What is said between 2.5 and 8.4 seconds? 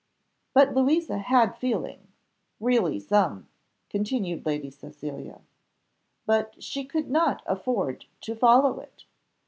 really some," continued Lady Cecilia; "but she could not afford to